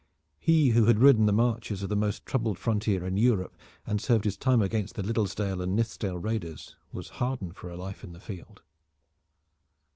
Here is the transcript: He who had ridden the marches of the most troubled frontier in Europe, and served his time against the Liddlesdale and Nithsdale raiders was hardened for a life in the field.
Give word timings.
He 0.39 0.69
who 0.69 0.85
had 0.85 0.97
ridden 0.97 1.27
the 1.27 1.31
marches 1.31 1.83
of 1.83 1.89
the 1.89 1.95
most 1.95 2.25
troubled 2.25 2.57
frontier 2.57 3.05
in 3.05 3.17
Europe, 3.17 3.55
and 3.85 4.01
served 4.01 4.25
his 4.25 4.35
time 4.35 4.59
against 4.59 4.95
the 4.95 5.03
Liddlesdale 5.03 5.61
and 5.61 5.75
Nithsdale 5.75 6.17
raiders 6.17 6.75
was 6.91 7.09
hardened 7.21 7.55
for 7.55 7.69
a 7.69 7.77
life 7.77 8.03
in 8.03 8.13
the 8.13 8.19
field. 8.19 8.63